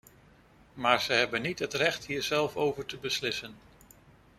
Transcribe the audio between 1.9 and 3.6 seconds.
hier zelf over te beslissen.